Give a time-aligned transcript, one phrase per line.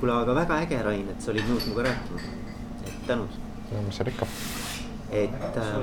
[0.00, 2.20] kuule, aga väga äge, Rain, et sa olid nõus minuga rääkima.
[2.86, 3.38] et tänud.
[3.72, 4.26] no mis seal ikka.
[5.10, 5.76] et äh,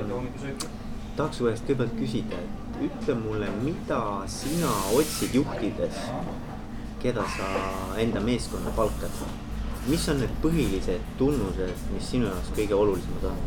[1.16, 4.00] tahaks su käest kõigepealt küsida, et ütle mulle, mida
[4.30, 6.00] sina otsid juhtides,
[7.02, 7.50] keda sa
[8.00, 9.22] enda meeskonna palkad?
[9.88, 13.40] mis on need põhilised tunnused, mis sinu jaoks kõige olulisemad on?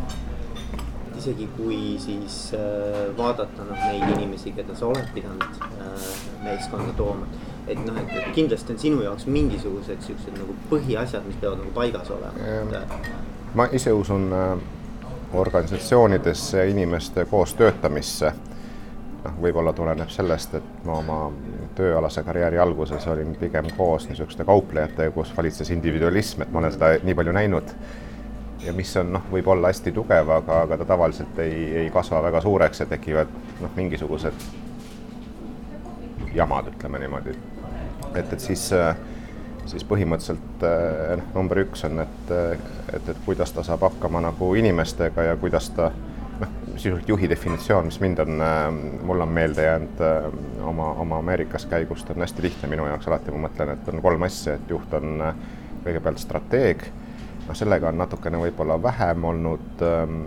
[1.18, 6.09] isegi kui siis äh, vaadata noh, neid inimesi, keda sa oled pidanud äh,
[6.43, 7.25] meeskonda tooma
[7.68, 12.11] et noh, et kindlasti on sinu jaoks mingisugused siuksed nagu põhiasjad, mis peavad nagu paigas
[12.11, 12.82] olema.
[13.55, 14.57] ma ise usun äh,
[15.33, 18.33] organisatsioonidesse, inimeste koos töötamisse.
[19.23, 21.32] noh, võib-olla tuleneb sellest, et ma oma
[21.75, 26.93] tööalase karjääri alguses olin pigem koos niisuguste kauplejatega, kus valitses individualism, et ma olen seda
[27.04, 27.73] nii palju näinud
[28.65, 32.22] ja mis on noh, võib olla hästi tugev, aga, aga ta tavaliselt ei, ei kasva
[32.30, 34.47] väga suureks ja tekivad noh, mingisugused
[36.34, 37.36] jamad, ütleme niimoodi
[38.16, 38.95] et, et siis, äh,
[39.66, 42.36] siis põhimõtteliselt äh, noh, number üks on, et,
[42.94, 45.90] et, et kuidas ta saab hakkama nagu inimestega ja kuidas ta
[46.42, 48.62] noh, sisuliselt juhi definitsioon, mis mind on, äh,
[49.08, 50.06] mul on meelde jäänud
[50.68, 52.70] oma, oma Ameerikas käigust, on hästi lihtne.
[52.72, 55.22] Minu jaoks alati, ma mõtlen, et on kolm asja, et juht on
[55.88, 56.84] kõigepealt strateeg,
[57.48, 60.22] noh, sellega on natukene võib-olla vähem olnud ähm,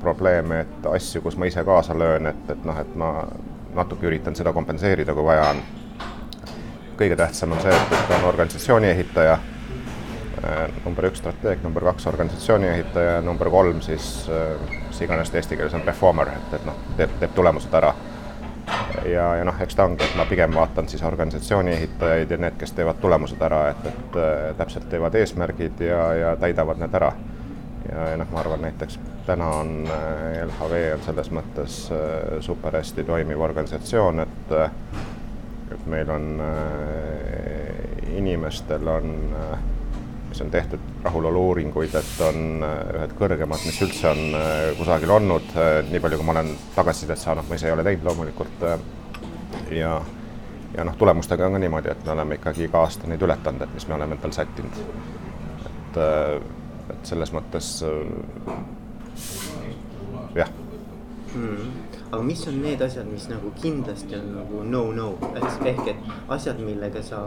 [0.00, 3.12] probleeme, et asju, kus ma ise kaasa löön, et, et noh, et ma
[3.76, 5.62] natuke üritan seda kompenseerida, kui vaja on
[6.98, 9.38] kõige tähtsam on see, et, et on organisatsiooni ehitaja,
[10.42, 15.56] äh, number üks strateeg, number kaks organisatsiooni ehitaja, number kolm siis äh, mis iganes eesti
[15.56, 17.92] keeles on performer, et, et noh, teeb, teeb tulemused ära.
[19.08, 22.58] ja, ja noh, eks ta ongi, et ma pigem vaatan siis organisatsiooni ehitajaid ja need,
[22.60, 27.12] kes teevad tulemused ära, et, et äh, täpselt teevad eesmärgid ja, ja täidavad need ära.
[27.92, 29.70] ja, ja noh, ma arvan näiteks täna on
[30.48, 31.78] LHV on selles mõttes
[32.40, 34.52] super hästi toimiv organisatsioon, et
[35.72, 39.58] et meil on äh, inimestel on, äh,
[40.28, 44.38] mis on tehtud rahulolu-uuringuid, et on äh, ühed kõrgemad, mis üldse on
[44.78, 45.50] kusagil olnud,
[45.90, 48.64] nii palju, kui ma olen tagasisidet saanud, ma ise ei ole teinud loomulikult.
[49.74, 49.98] ja,
[50.76, 53.74] ja noh, tulemustega on ka niimoodi, et me oleme ikkagi iga aasta neid ületanud, et
[53.74, 54.80] mis me oleme endale sättinud.
[55.66, 56.00] et,
[56.94, 57.74] et selles mõttes
[60.36, 60.50] jah
[61.34, 66.12] mm aga mis on need asjad, mis nagu kindlasti on nagu no-no, ehk, ehk et
[66.36, 67.20] asjad, millega sa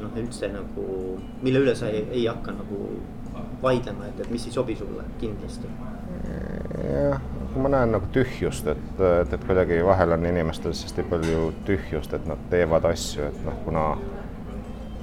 [0.00, 0.88] noh, üldse nagu,
[1.42, 2.82] mille üle sa ei, ei hakka nagu
[3.62, 5.70] vaidlema, et, et mis ei sobi sulle kindlasti?
[6.88, 7.24] jah,
[7.56, 12.28] ma näen nagu tühjust, et, et, et kuidagi vahel on inimestel hästi palju tühjust, et
[12.28, 13.88] nad teevad asju, et noh, kuna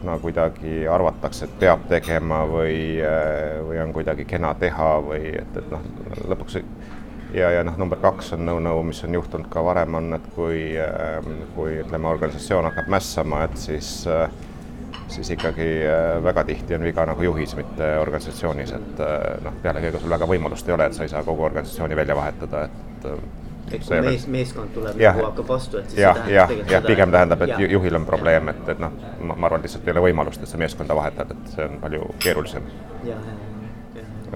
[0.06, 3.00] kuna kuidagi arvatakse, et peab tegema või,
[3.66, 5.82] või on kuidagi kena teha või et, et noh,
[6.30, 6.60] lõpuks
[7.36, 10.60] ja, ja noh, number kaks on no-no, mis on juhtunud ka varem, on, et kui,
[10.80, 14.30] ähm, kui ütleme, organisatsioon hakkab mässama, et siis, äh,
[15.12, 19.92] siis ikkagi äh, väga tihti on viga nagu juhis, mitte organisatsioonis, et äh, noh, pealegi
[19.92, 23.10] ega sul väga võimalust ei ole, et sa ei saa kogu organisatsiooni välja vahetada, et
[23.66, 26.76] et kui mees, meeskond tuleb ja nagu hakkab vastu, et siis ja, see tähendab tegelikult
[26.76, 26.90] seda.
[26.92, 27.70] pigem tähendab, et ja.
[27.74, 28.94] juhil on probleem, et, et noh,
[29.26, 32.70] ma arvan, lihtsalt ei ole võimalust, et sa meeskonda vahetad, et see on palju keerulisem.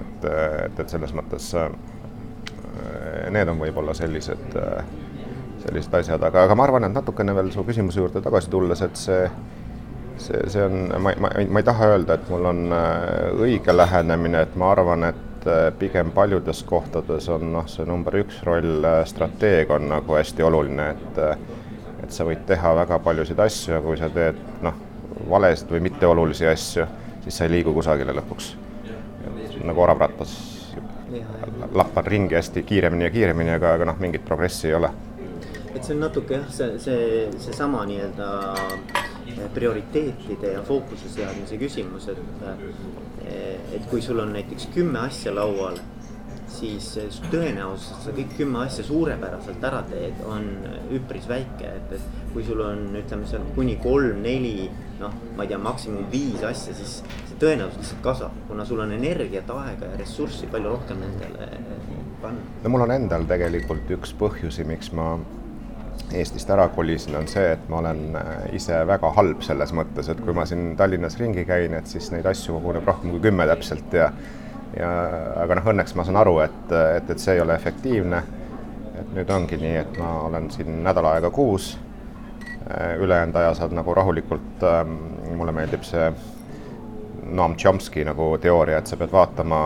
[0.00, 1.70] et, et, et selles mõttes äh,
[3.30, 4.58] need on võib-olla sellised,
[5.64, 9.00] sellised asjad, aga, aga ma arvan, et natukene veel su küsimuse juurde tagasi tulles, et
[9.00, 9.24] see,
[10.20, 14.44] see, see on, ma, ma, ma ei taha öelda, et mul on äh, õige lähenemine,
[14.46, 19.02] et ma arvan, et äh, pigem paljudes kohtades on noh, see number üks roll, äh,
[19.08, 21.24] strateeg on nagu hästi oluline, et
[22.00, 24.78] et sa võid teha väga paljusid asju ja kui sa teed noh,
[25.28, 26.86] valesid või mitteolulisi asju,
[27.26, 28.54] siis sa ei liigu kusagile lõpuks.
[29.60, 30.59] nagu oravrattas
[31.72, 34.90] lappan ringi hästi kiiremini ja kiiremini, aga, aga noh, mingit progressi ei ole.
[35.74, 37.04] et see on natuke jah, see, see,
[37.38, 44.68] seesama nii-öelda eh, prioriteetide ja fookuse seadmise küsimus, et eh, et kui sul on näiteks
[44.74, 45.78] kümme asja laual,
[46.50, 46.88] siis
[47.30, 50.48] tõenäosus, et sa kõik kümme asja suurepäraselt ära teed, on
[50.96, 54.68] üpris väike, et, et kui sul on, ütleme seal kuni kolm-neli,
[55.00, 57.00] noh, ma ei tea, maksimum viis asja, siis
[57.40, 61.48] tõenäosus lihtsalt kasvab, kuna sul on energiat, aega ja ressurssi palju rohkem nendele
[62.22, 62.40] panna.
[62.64, 65.12] no mul on endal tegelikult üks põhjusi, miks ma
[66.16, 70.18] Eestist ära kolisin, on see, et ma olen äh, ise väga halb selles mõttes, et
[70.24, 73.94] kui ma siin Tallinnas ringi käin, et siis neid asju koguneb rohkem kui kümme täpselt
[73.94, 74.08] ja
[74.76, 74.88] ja
[75.42, 78.22] aga noh, õnneks ma saan aru, et, et, et see ei ole efektiivne.
[79.00, 81.72] et nüüd ongi nii, et ma olen siin nädal aega kuus,
[82.66, 84.98] äh, ülejäänud aja saad nagu rahulikult ähm,,
[85.38, 86.10] mulle meeldib see
[87.30, 89.60] Noam Chomsky nagu teooria, et sa pead vaatama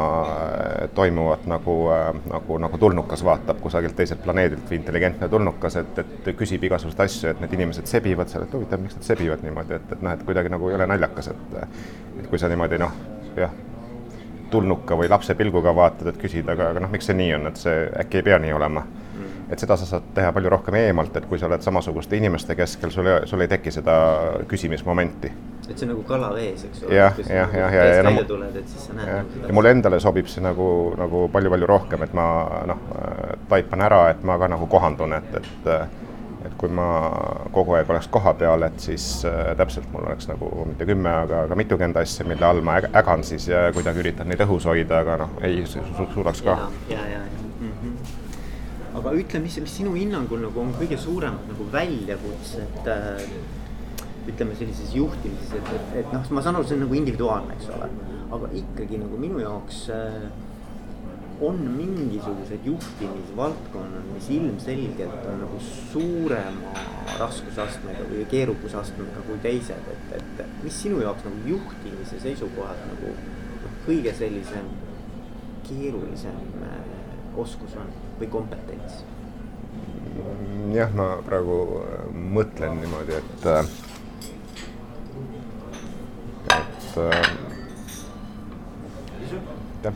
[0.94, 1.76] toimuvat nagu,
[2.30, 7.30] nagu, nagu tulnukas vaatab kusagilt teiselt planeedilt või intelligentne tulnukas, et, et küsib igasuguseid asju,
[7.32, 10.26] et need inimesed sebivad seal, et huvitav, miks nad sebivad niimoodi, et, et noh, et
[10.26, 11.56] kuidagi nagu ei ole naljakas, et
[12.20, 12.92] et kui sa niimoodi noh,
[13.38, 13.54] jah,
[14.50, 17.58] tulnuka või lapse pilguga vaatad, et küsid, aga, aga noh, miks see nii on, et
[17.58, 18.84] see äkki ei pea nii olema
[19.50, 22.92] et seda sa saad teha palju rohkem eemalt, et kui sa oled samasuguste inimeste keskel,
[22.94, 23.96] sul ei, sul ei teki seda
[24.50, 25.32] küsimismomenti.
[25.68, 26.94] Et see on nagu kala vees, eks ole.
[26.96, 29.10] jah, jah, jah, ja, ja, ja no, tuled, et siis sa näed.
[29.16, 30.68] Nagu ja mulle endale sobib see nagu,
[31.00, 32.26] nagu palju-palju rohkem, et ma
[32.68, 32.88] noh,
[33.50, 36.02] taipan ära, et ma ka nagu kohandun, et, et
[36.44, 36.86] et kui ma
[37.54, 41.46] kogu aeg oleks koha peal, et siis äh, täpselt mul oleks nagu mitte kümme, aga,
[41.46, 45.16] aga mitukümmend asja, mille all ma ägan siis ja kuidagi üritan neid õhus hoida, aga
[45.24, 45.80] noh, ei su
[46.12, 46.58] suudaks ka.
[46.92, 48.14] ja, ja, ja, ja
[48.94, 53.24] aga ütle, mis, mis sinu hinnangul nagu on kõige suuremad nagu väljakutsed äh,
[54.30, 57.70] ütleme sellises juhtimises, et, et, et noh, ma saan aru, see on nagu individuaalne, eks
[57.74, 57.90] ole,
[58.34, 60.26] aga ikkagi nagu minu jaoks äh,
[61.44, 66.74] on mingisugused juhtimisvaldkonnad, mis ilmselgelt on nagu suurema
[67.18, 73.80] raskusastmega või keerukusastmega kui teised, et, et mis sinu jaoks nagu juhtimise seisukohalt nagu noh,
[73.88, 74.70] kõige sellisem
[75.66, 76.78] keerulisem äh,
[77.40, 77.90] oskus on
[78.20, 79.02] või kompetents?
[80.74, 83.74] jah, ma praegu äh, mõtlen niimoodi, et, äh,
[86.96, 87.22] et äh,
[89.84, 89.94] jah.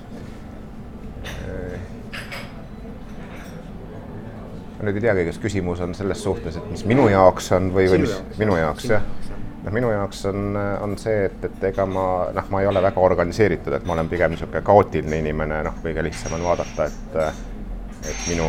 [4.79, 7.89] ma nüüd ei teagi, kas küsimus on selles suhtes, et mis minu jaoks on või,
[7.91, 9.03] või mis minu jaoks jah.
[9.65, 12.05] Noh, minu jaoks on, on see, et, et ega ma
[12.35, 16.05] noh, ma ei ole väga organiseeritud, et ma olen pigem niisugune kaootiline inimene, noh, kõige
[16.07, 17.19] lihtsam on vaadata, et
[18.09, 18.47] et minu,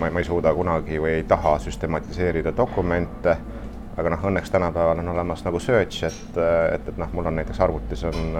[0.00, 3.36] ma, ma ei suuda kunagi või ei taha süstematiseerida dokumente,
[3.98, 6.36] aga noh, õnneks tänapäeval on olemas nagu search, et,
[6.74, 8.36] et, et noh, mul on näiteks arvutis on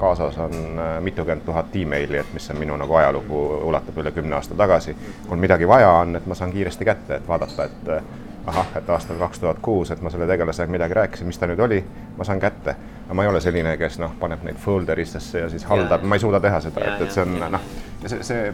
[0.00, 4.56] kaasas on mitukümmend tuhat emaili, et mis on minu nagu ajalugu, ulatub üle kümne aasta
[4.56, 4.96] tagasi.
[5.28, 7.92] kui midagi vaja on, et ma saan kiiresti kätte, et vaadata, et
[8.46, 11.60] ahah, et aastal kaks tuhat kuus, et ma selle tegelasega midagi rääkisin, mis ta nüüd
[11.60, 11.82] oli,
[12.16, 12.76] ma saan kätte.
[13.06, 16.16] aga ma ei ole selline, kes noh, paneb neid folder istesse ja siis haldab, ma
[16.16, 17.70] ei suuda teha seda, et, et see on noh,
[18.06, 18.52] see, see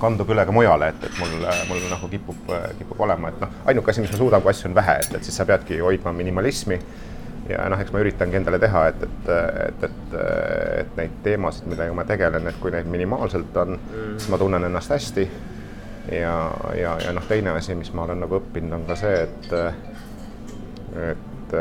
[0.00, 1.34] kandub üle ka mujale, et, et mul,
[1.70, 4.78] mul nagu kipub, kipub olema, et noh, ainuke asi, mis ma suudan, kui asju on
[4.78, 6.80] vähe, et, et siis sa peadki hoidma minimalismi.
[7.48, 9.28] ja noh, eks ma üritangi endale teha, et, et,
[9.68, 10.16] et, et,
[10.82, 14.68] et neid teemasid, millega ma tegelen, et kui neid minimaalselt on mm., siis ma tunnen
[14.68, 15.24] ennast hästi
[16.12, 16.34] ja,
[16.76, 19.50] ja, ja noh, teine asi, mis ma olen nagu õppinud, on ka see, et,
[21.08, 21.56] et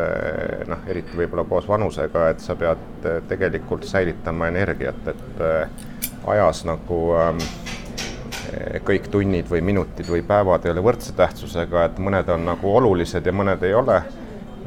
[0.68, 5.42] noh, eriti võib-olla koos vanusega, et sa pead tegelikult säilitama energiat, et
[6.28, 7.40] ajas nagu ähm,
[8.88, 13.26] kõik tunnid või minutid või päevad ei ole võrdse tähtsusega, et mõned on nagu olulised
[13.26, 14.02] ja mõned ei ole.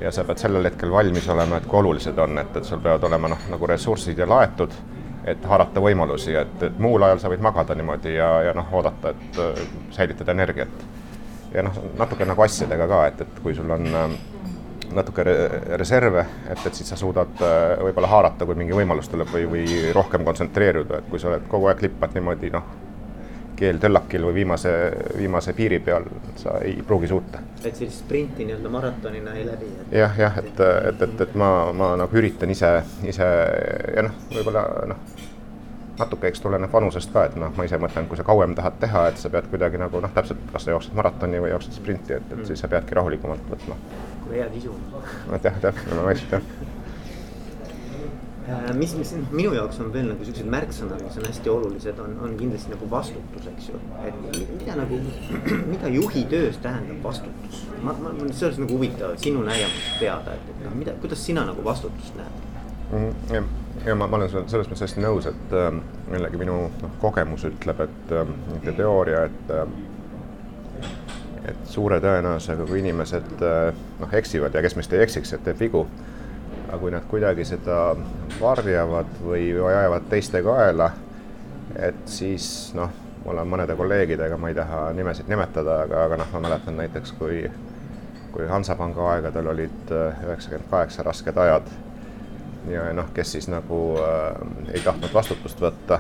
[0.01, 3.05] ja sa pead sellel hetkel valmis olema, et kui olulised on, et, et sul peavad
[3.05, 4.73] olema noh, nagu ressursid ja laetud
[5.29, 9.13] et haarata võimalusi, et, et muul ajal sa võid magada niimoodi ja, ja noh, oodata,
[9.13, 9.63] et äh,
[9.95, 10.85] säilitada energiat.
[11.55, 14.15] ja noh, natuke nagu asjadega ka, et, et kui sul on äh,
[14.95, 15.35] natuke re
[15.79, 19.83] reserve, et, et siis sa suudad äh, võib-olla haarata, kui mingi võimalus tuleb või, või
[19.97, 22.73] rohkem kontsentreeruda, et kui sa oled kogu aeg lippad niimoodi noh,
[23.61, 24.73] keel töllakil või viimase,
[25.19, 26.07] viimase piiri peal,
[26.41, 27.43] sa ei pruugi suuta.
[27.65, 29.69] et sellist sprinti nii-öelda maratonina ei läbi?
[29.93, 30.63] jah, jah, et,
[30.93, 32.73] et, et, et ma, ma nagu üritan ise,
[33.09, 33.29] ise
[33.97, 35.05] ja noh, võib-olla noh,
[36.01, 39.07] natuke eks tuleneb vanusest ka, et noh, ma ise mõtlen, kui sa kauem tahad teha,
[39.13, 42.29] et sa pead kuidagi nagu noh, täpselt, kas sa jooksed maratoni või jooksed sprinti, et,
[42.33, 42.49] et mm.
[42.49, 43.79] siis sa peadki rahulikumalt võtma.
[44.25, 44.77] kui head isu.
[45.37, 46.70] et jah, jah, no vaikselt jah
[48.75, 52.37] mis, mis minu jaoks on veel nagu siuksed märksõnad, mis on hästi olulised, on, on
[52.39, 53.81] kindlasti nagu vastutus, eks ju.
[54.07, 55.01] et mida nagu,
[55.73, 57.65] mida juhi töös tähendab vastutus?
[57.83, 61.45] ma, ma, see oleks nagu huvitav sinu nägemust teada, et, et noh, mida, kuidas sina
[61.49, 62.49] nagu vastutust näed
[62.93, 63.37] mm,?
[63.37, 63.45] ja,
[63.87, 65.71] ja ma, ma olen selles mõttes hästi nõus, et äh,
[66.17, 69.79] jällegi minu noh, kogemus ütleb, et äh, teooria, et äh,
[71.51, 75.61] et suure tõenäosusega, kui inimesed äh, noh, eksivad ja kes meist ei eksiks, et teeb
[75.61, 75.85] vigu
[76.71, 77.79] aga kui nad kuidagi seda
[78.39, 80.91] varjavad või ajavad teiste kaela,
[81.75, 82.93] et siis noh,
[83.25, 87.15] mul on mõnede kolleegidega, ma ei taha nimesid nimetada, aga, aga noh, ma mäletan näiteks,
[87.19, 87.43] kui
[88.31, 91.67] kui Hansapanga aegadel olid äh, üheksakümmend kaheksa rasked ajad
[92.71, 94.37] ja noh, kes siis nagu äh,
[94.71, 95.99] ei tahtnud vastutust võtta,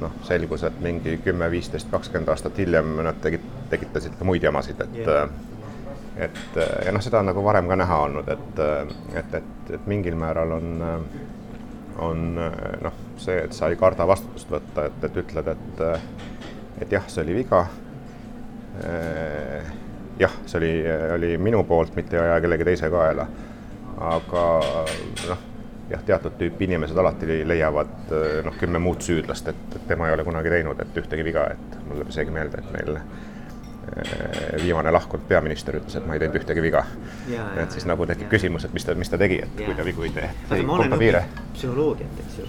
[0.00, 4.80] noh, selgus, et mingi kümme, viisteist, kakskümmend aastat hiljem nad tegid, tekitasid ka muid jamasid,
[4.80, 5.28] et yeah
[6.16, 8.60] et ja noh, seda on nagu varem ka näha olnud, et,
[9.18, 10.68] et, et, et mingil määral on,
[12.04, 12.26] on
[12.82, 15.82] noh, see, et sa ei karda vastutust võtta, et, et ütled, et,
[16.84, 17.64] et jah, see oli viga.
[20.18, 20.72] jah, see oli,
[21.14, 23.26] oli minu poolt, mitte ei aja kellegi teise kaela.
[24.14, 24.46] aga
[25.28, 25.44] noh,
[25.90, 28.14] jah, teatud tüüpi inimesed alati leiavad
[28.46, 32.00] noh, kümme muud süüdlast, et tema ei ole kunagi teinud, et ühtegi viga, et mul
[32.00, 32.98] tuleb isegi meelde, et meil
[34.62, 36.84] viimane lahkunud peaminister ütles, et ma ei teinud ühtegi viga.
[37.62, 39.66] et siis nagu tekib küsimus, et mis ta, mis ta tegi, et ja.
[39.68, 40.30] kui ta vigu ei tee.
[40.66, 42.48] ma olen õppinud psühholoogiat, eks ju,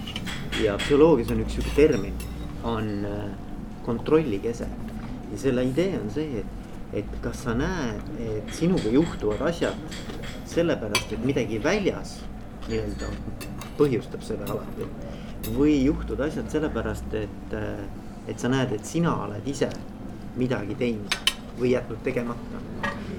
[0.64, 2.16] ja psühholoogias on üks sihuke termin,
[2.66, 2.90] on
[3.86, 4.66] kontrollikese.
[5.30, 6.64] ja selle idee on see, et
[6.96, 9.96] et kas sa näed, et sinuga juhtuvad asjad
[10.46, 12.20] sellepärast, et midagi väljas
[12.68, 13.10] nii-öelda
[13.78, 14.86] põhjustab seda alati.
[15.54, 17.56] või juhtuvad asjad sellepärast, et,
[18.26, 19.70] et sa näed, et sina oled ise
[20.36, 22.62] midagi teinud või jätnud tegemata.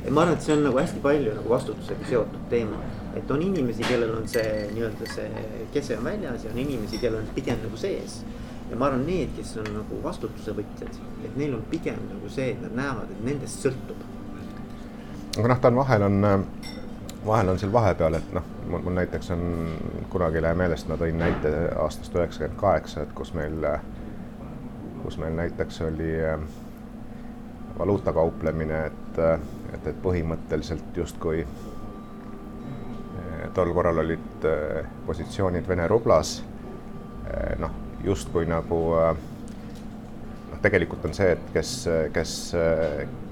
[0.06, 2.82] ja ma arvan, et see on nagu hästi palju nagu vastutusega seotud teema.
[3.16, 7.24] et on inimesi, kellel on see nii-öelda see kese on väljas ja on inimesi, kellel
[7.24, 8.22] on pigem nagu sees
[8.70, 12.52] ja ma arvan, need, kes on nagu vastutuse võtjad, et neil on pigem nagu see,
[12.54, 14.04] et nad näevad, et nendest sõltub.
[15.38, 16.28] aga noh, ta on vahel on,
[17.26, 19.44] vahel on seal vahepeal, et noh, mul näiteks on
[20.12, 23.70] kunagi ei lähe meelest, ma tõin näite aastast üheksakümmend kaheksa, et kus meil,
[25.04, 26.40] kus meil näiteks oli äh,
[27.80, 29.20] valuuta kauplemine, et,
[29.74, 31.50] et, et põhimõtteliselt justkui äh,
[33.54, 36.40] tol korral olid äh, positsioonid Vene rublas,
[37.60, 37.72] noh
[38.04, 41.72] justkui nagu noh, tegelikult on see, et kes,
[42.14, 42.34] kes,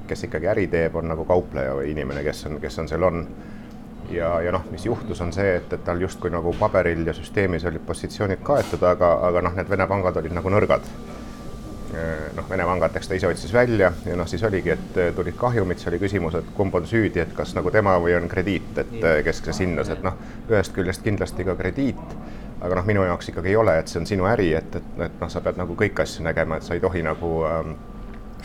[0.09, 3.27] kes ikkagi äri teeb, on nagu kaupleja või inimene, kes on, kes on seal on.
[4.11, 7.65] ja, ja noh, mis juhtus, on see, et, et tal justkui nagu paberil ja süsteemis
[7.65, 10.85] olid positsioonid kaetud, aga, aga noh, need Vene pangad olid nagu nõrgad
[12.35, 15.79] noh, Vene pangad, eks ta ise otsis välja ja noh, siis oligi, et tulid kahjumid,
[15.81, 18.95] siis oli küsimus, et kumb on süüdi, et kas nagu tema või on krediit, et
[19.25, 20.17] kes kes hindas, et noh,
[20.49, 22.17] ühest küljest kindlasti ka krediit
[22.65, 25.19] aga noh, minu jaoks ikkagi ei ole, et see on sinu äri, et, et, et
[25.21, 27.75] noh, sa pead nagu kõiki asju nägema, et sa ei tohi nagu ähm,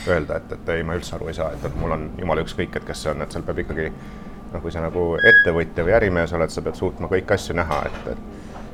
[0.09, 2.77] öelda, et, et ei, ma üldse aru ei saa, et, et mul on jumala ükskõik,
[2.77, 6.35] et kes see on, et seal peab ikkagi noh, kui sa nagu ettevõtja või ärimees
[6.37, 8.29] oled, sa pead suutma kõiki asju näha, et, et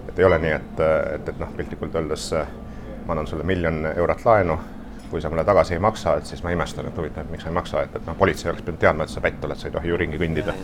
[0.06, 0.78] et ei ole nii, et,
[1.18, 2.30] et, et noh, piltlikult öeldes
[3.06, 4.58] ma annan sulle miljon eurot laenu,
[5.10, 7.58] kui sa mulle tagasi ei maksa, et siis ma imestan, et huvitav, miks sa ei
[7.58, 9.92] maksa, et, et noh, politsei oleks pidanud teadma, et sa pätt oled, sa ei tohi
[9.92, 10.54] ju ringi kõndida.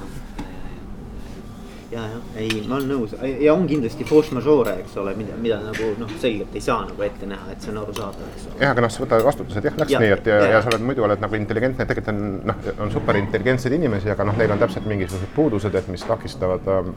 [1.93, 3.13] Ja, jah, ei, ma olen nõus.
[3.21, 7.05] Ja on kindlasti force majeure, eks ole, mida, mida nagu noh, selgelt ei saa nagu
[7.05, 8.57] ette näha, et see on arusaadav, eks ole.
[8.63, 10.63] jah, aga noh, sa võta vastutuse, et jah, läks ja, nii, et ja, ja, ja
[10.65, 14.57] sa oled muidu oled nagu intelligentne, tegelikult on noh, on superintelligentseid inimesi, aga noh, neil
[14.57, 16.91] on täpselt mingisugused puudused, et mis takistavad äh,,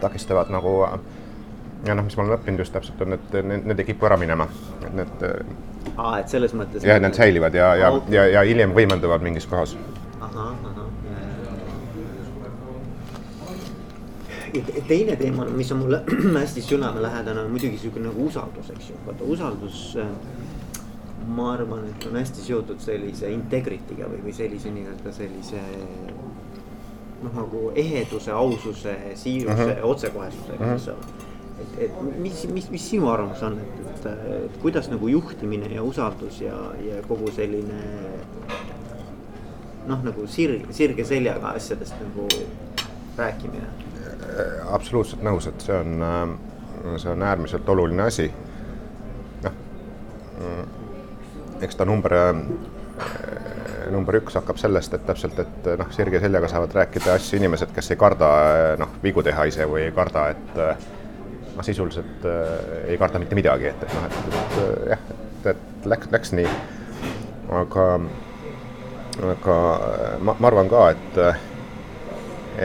[0.00, 0.96] takistavad nagu äh,
[1.84, 4.16] ja noh, mis ma olen õppinud just täpselt on, et need, need ei kipu ära
[4.20, 4.48] minema,
[4.80, 5.26] et need.
[5.96, 6.86] aa, et selles mõttes.
[6.86, 9.76] jah, need säilivad ja, ja, ja, ja hiljem võimenduvad mingis kohas.
[10.20, 10.76] ahah, ahah
[14.88, 16.02] teine teema, mis on mulle
[16.40, 19.82] hästi südamelähedane, on muidugi sihuke nagu usaldus, eks ju, vaata usaldus.
[20.00, 20.06] Äh,
[21.26, 25.58] ma arvan, et on hästi seotud sellise integrity'ga või, või sellise nii-öelda sellise
[27.22, 29.78] noh, nagu eheduse, aususe, siiruse uh, mhm.
[29.80, 29.88] -huh.
[29.90, 30.74] otsekohesusega uh, -huh.
[30.74, 31.25] eks ole.
[31.62, 35.82] Et, et mis, mis, mis sinu arvamus on, et, et, et kuidas nagu juhtimine ja
[35.82, 37.80] usaldus ja, ja kogu selline
[39.86, 42.28] noh, nagu sirge, sirge seljaga asjadest nagu
[43.16, 43.86] rääkimine
[44.36, 48.30] Äh, absoluutselt nõus, et see on, äh, see on äärmiselt oluline asi.
[49.42, 49.52] noh,
[50.40, 56.48] mm, eks ta number, äh, number üks hakkab sellest, et täpselt, et noh, sirge seljaga
[56.52, 58.28] saavad rääkida asju inimesed, kes ei karda
[58.78, 60.86] noh, vigu teha ise või ei karda, et
[61.56, 62.26] noh, sisuliselt
[62.86, 66.50] ei karda mitte midagi, et, et noh, et, et jah, et, et läks, läks nii.
[67.60, 67.86] aga,
[69.32, 69.56] aga
[70.20, 71.22] ma, ma arvan ka, et,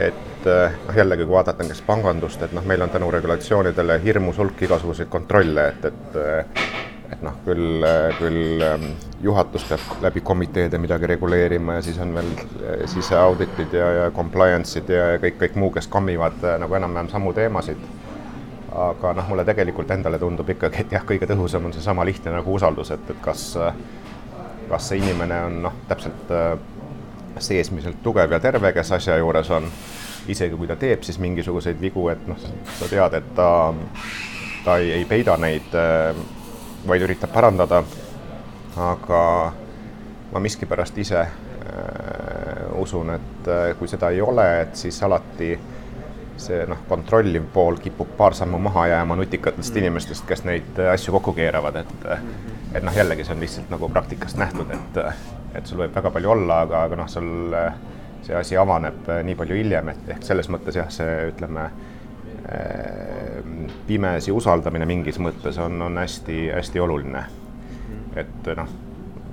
[0.08, 4.40] et et noh, jällegi kui vaadata näiteks pangandust, et noh, meil on tänu regulatsioonidele hirmus
[4.42, 6.16] hulk igasuguseid kontrolle, et, et
[7.12, 7.84] et noh, küll,
[8.16, 8.86] küll ehm,
[9.22, 12.30] juhatus peab läbi komiteede midagi reguleerima ja siis on veel
[12.88, 17.84] siseauditid ja, ja compliance'id ja kõik, kõik muu, kes kammivad nagu enam-vähem samu teemasid.
[18.72, 22.54] Aga noh, mulle tegelikult endale tundub ikkagi, et jah, kõige tõhusam on seesama lihtne nagu
[22.54, 23.42] usaldus, et, et kas,
[24.68, 26.32] kas see inimene on noh, täpselt
[27.42, 29.68] seesmiselt tugev ja terve, kes asja juures on
[30.30, 32.38] isegi kui ta teeb siis mingisuguseid vigu, et noh,
[32.78, 33.48] sa tead, et ta,
[34.64, 36.12] ta ei, ei peida neid, äh,
[36.86, 37.82] vaid üritab parandada.
[38.72, 39.52] aga
[40.32, 45.58] ma miskipärast ise äh, usun, et äh, kui seda ei ole, et siis alati
[46.40, 49.82] see noh, kontrolliv pool kipub paar sammu maha jääma nutikatest mm.
[49.82, 52.08] inimestest, kes neid asju kokku keeravad, et
[52.72, 55.02] et noh, jällegi see on lihtsalt nagu praktikast nähtud, et
[55.54, 57.50] et sul võib väga palju olla, aga, aga noh, sul
[58.22, 61.66] see asi avaneb äh, nii palju hiljem, et ehk selles mõttes jah, see ütleme,
[62.46, 63.40] äh,
[63.88, 67.24] pimesi usaldamine mingis mõttes on, on hästi-hästi oluline.
[68.16, 68.68] et noh,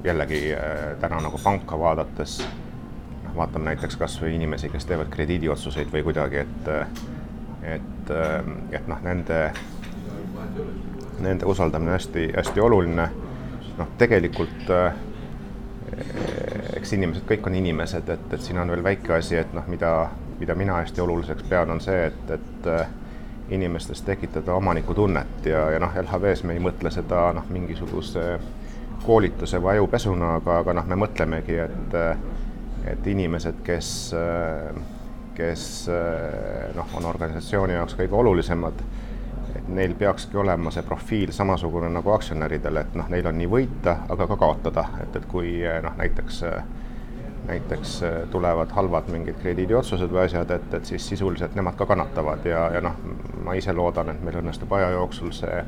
[0.04, 2.40] jällegi äh, täna nagu panka vaadates,
[3.30, 6.70] noh, vaatame näiteks kas või inimesi, kes teevad krediidiotsuseid või kuidagi, et
[7.70, 8.12] et,
[8.72, 9.52] et noh, nende,
[11.20, 13.10] nende usaldamine hästi-hästi oluline.
[13.78, 14.72] noh, tegelikult
[16.76, 20.10] eks inimesed kõik on inimesed, et, et siin on veel väike asi, et noh, mida,
[20.40, 25.96] mida mina hästi oluliseks pean, on see, et, et inimestes tekitada omanikutunnet ja, ja noh,
[26.04, 28.26] LHV-s me ei mõtle seda noh, mingisuguse
[29.06, 31.98] koolituse või ajupesuna, aga, aga noh, me mõtlemegi, et,
[32.88, 33.92] et inimesed, kes,
[35.38, 35.68] kes
[36.76, 38.84] noh, on organisatsiooni jaoks kõige olulisemad,
[39.56, 43.98] et neil peakski olema see profiil samasugune nagu aktsionäridel, et noh, neil on nii võita,
[44.10, 46.44] aga ka kaotada, et, et kui noh, näiteks
[47.50, 52.68] näiteks tulevad halvad mingid krediidiotsused või asjad, et, et siis sisuliselt nemad ka kannatavad ja,
[52.76, 52.98] ja noh,
[53.46, 55.64] ma ise loodan, et meil õnnestub aja jooksul see,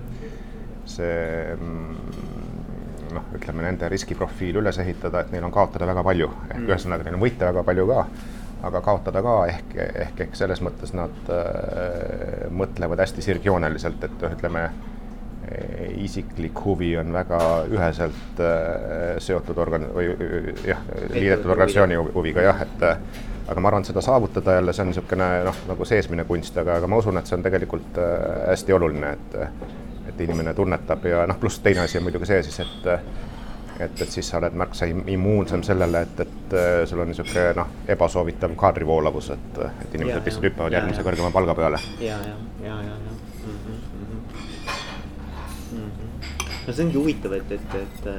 [0.86, 1.58] see
[3.16, 6.70] noh, ütleme nende riskiprofiil üles ehitada, et neil on kaotada väga palju, ehk mm.
[6.70, 8.06] ühesõnaga neil on võita väga palju ka,
[8.70, 14.70] aga kaotada ka ehk, ehk, ehk selles mõttes nad äh, mõtlevad hästi sirgjooneliselt, et ütleme,
[15.98, 17.40] isiklik huvi on väga
[17.72, 20.14] üheselt äh, seotud organ- või
[20.68, 20.80] jah,
[21.12, 22.86] liidetud organisatsiooni huviga jah, et
[23.52, 26.78] aga ma arvan, et seda saavutada jälle, see on niisugune noh, nagu seesmine kunst, aga,
[26.80, 29.40] aga ma usun, et see on tegelikult äh, hästi oluline, et
[30.22, 32.90] et inimene tunnetab ja noh, pluss teine asi on muidugi see siis, et
[33.82, 36.56] et, et siis sa oled märksa immuunsem sellele, et, et
[36.90, 41.80] sul on niisugune noh, ebasoovitav kaadrivoolavus, et, et inimesed lihtsalt hüppavad järgmise kõrgema palga peale.
[42.00, 43.56] ja, ja, ja, ja, ja mm.
[43.66, 43.80] -hmm.
[45.72, 46.50] Mm -hmm.
[46.68, 48.10] no see ongi huvitav, et, et, et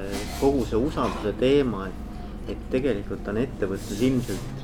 [0.41, 4.63] kogu see usalduse teema, et, et tegelikult on ettevõttes ilmselt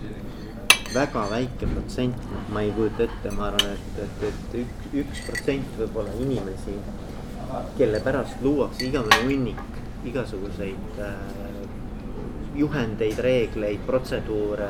[0.95, 2.16] väga väike protsent,
[2.52, 6.76] ma ei kujuta ette, ma arvan, et, et, et üks, üks protsent võib-olla inimesi,
[7.78, 9.61] kelle pärast luuakse igavene hunnik
[10.09, 11.14] igasuguseid äh,
[12.59, 14.69] juhendeid, reegleid, protseduure,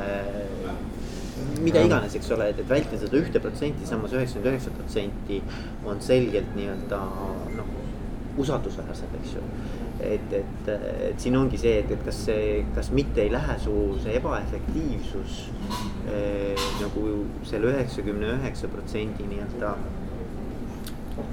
[1.63, 5.41] mida iganes, eks ole, et, et vältida seda ühte protsenti, samas üheksakümmend üheksa protsenti
[5.87, 6.99] on selgelt nii-öelda
[7.57, 7.75] noh,
[8.39, 9.45] usaldusväärsed, eks ju.
[9.99, 10.69] Et, et,
[11.09, 12.43] et siin ongi see, et, et kas see,
[12.75, 15.41] kas mitte ei lähe su see ebaefektiivsus
[16.07, 17.07] eh, nagu
[17.49, 19.73] selle üheksakümne üheksa protsendi nii-öelda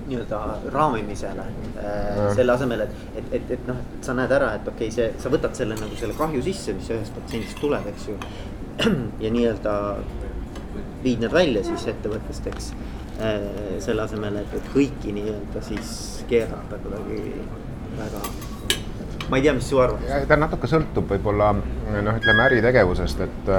[0.07, 0.41] nii-öelda
[0.75, 1.47] raamimisele
[1.83, 4.95] äh, selle asemel, et, et, et, et noh, et sa näed ära, et okei okay,,
[4.95, 8.19] see, sa võtad selle nagu selle kahju sisse, mis ühest protsendist tuleb, eks ju.
[9.25, 9.77] ja nii-öelda
[11.05, 12.73] viid need välja siis ettevõttest, eks
[13.21, 13.47] äh,.
[13.85, 15.97] selle asemel, et, et kõiki nii-öelda siis
[16.31, 17.23] keerata kuidagi
[17.97, 18.23] väga
[19.31, 20.27] ma ei tea, mis su arvamus on?
[20.31, 23.51] ta natuke sõltub võib-olla noh, ütleme äritegevusest, et,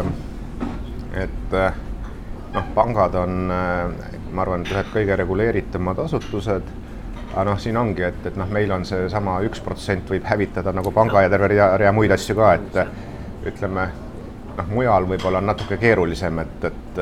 [1.26, 3.52] et noh, pangad on,
[4.38, 6.74] ma arvan, et ühed kõige reguleeritumad asutused.
[7.34, 10.92] aga noh, siin ongi, et, et noh, meil on seesama üks protsent võib hävitada nagu
[10.96, 13.90] panga ja terve rea, rea muid asju ka, et ütleme
[14.58, 17.02] noh, mujal võib-olla on natuke keerulisem, et, et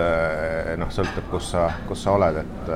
[0.82, 2.72] noh, sõltub, kus sa, kus sa oled, et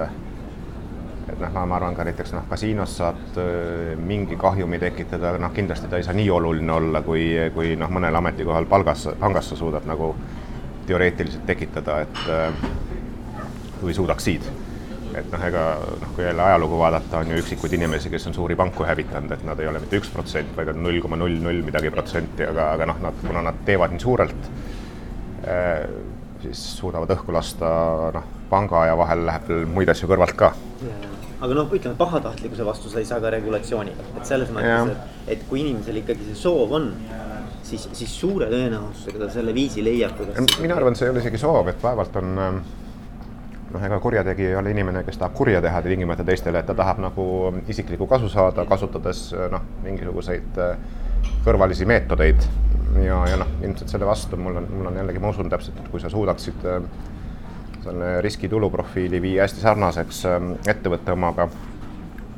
[1.30, 3.38] et noh, ma arvan ka näiteks noh, kasiinos saad
[4.02, 8.18] mingi kahjumi tekitada, noh kindlasti ta ei saa nii oluline olla, kui, kui noh, mõnel
[8.18, 10.14] ametikohal palgas, pangas sa suudad nagu
[10.90, 12.24] teoreetiliselt tekitada, et
[13.82, 14.50] kui suudaksid.
[15.20, 15.64] et noh, ega
[16.02, 19.44] noh, kui jälle ajalugu vaadata, on ju üksikuid inimesi, kes on suuri panku hävitanud, et
[19.44, 22.72] nad ei ole mitte üks protsent, vaid on null koma null null midagi protsenti, aga,
[22.78, 24.50] aga noh, nad, kuna nad teevad nii suurelt,
[26.44, 27.72] siis suudavad õhku lasta
[28.16, 30.54] noh, panga ja vahel läheb veel muid asju kõrvalt ka
[31.40, 35.46] aga noh, ütleme pahatahtlikkuse vastu sa ei saa ka regulatsiooniga, et selles mõttes, et, et
[35.50, 36.90] kui inimesel ikkagi see soov on,
[37.64, 40.60] siis, siis suure tõenäosusega ta selle viisi leiab, kuidas.
[40.60, 42.60] mina arvan, see ei ole isegi soov, et vaevalt on ähm,
[43.74, 47.02] noh, ega kurjategija ei ole inimene, kes tahab kurja teha tingimata teistele, et ta tahab
[47.04, 47.26] nagu
[47.70, 50.82] isiklikku kasu saada, kasutades noh, mingisuguseid äh,
[51.46, 52.48] kõrvalisi meetodeid.
[53.04, 55.92] ja, ja noh, ilmselt selle vastu mul on, mul on jällegi, ma usun täpselt, et
[55.92, 56.82] kui sa suudaksid äh,
[57.84, 61.48] selle riski-tulu profiili viia hästi sarnaseks ähm, ettevõtte omaga,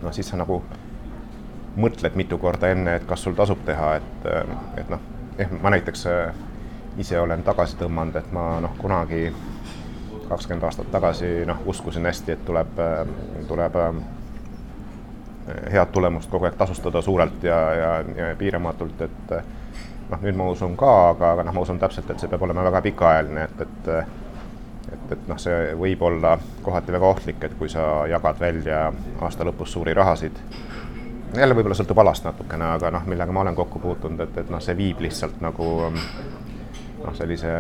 [0.03, 0.61] noh siis sa nagu
[1.81, 4.29] mõtled mitu korda enne, et kas sul tasub teha, et,
[4.77, 4.99] et noh,
[5.39, 6.35] eh ma näiteks äh,
[6.99, 9.29] ise olen tagasi tõmmanud, et ma noh, kunagi
[10.31, 13.13] kakskümmend aastat tagasi noh, uskusin hästi, et tuleb, ähm,
[13.49, 13.77] tuleb
[15.71, 19.35] head tulemust kogu aeg tasustada suurelt ja, ja, ja piiramatult, et
[20.11, 22.63] noh, nüüd ma usun ka, aga, aga noh, ma usun täpselt, et see peab olema
[22.67, 23.93] väga pikaajaline, et, et
[24.91, 28.83] et, et noh, see võib olla kohati väga ohtlik, et kui sa jagad välja
[29.21, 30.39] aasta lõpus suuri rahasid,
[31.37, 34.61] jälle võib-olla sõltub alast natukene, aga noh, millega ma olen kokku puutunud, et, et noh,
[34.63, 37.53] see viib lihtsalt nagu noh, sellise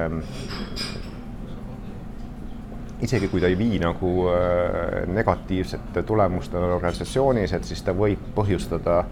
[3.01, 9.03] isegi kui ta ei vii nagu äh, negatiivsete tulemustele organisatsioonis, et siis ta võib põhjustada